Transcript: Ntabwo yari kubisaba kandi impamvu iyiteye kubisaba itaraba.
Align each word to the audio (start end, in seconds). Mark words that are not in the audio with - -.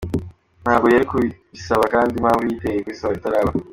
Ntabwo 0.63 0.87
yari 0.93 1.05
kubisaba 1.11 1.83
kandi 1.93 2.11
impamvu 2.15 2.43
iyiteye 2.43 2.79
kubisaba 2.81 3.13
itaraba. 3.19 3.51